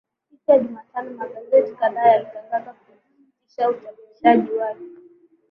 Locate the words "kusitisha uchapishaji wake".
2.73-4.83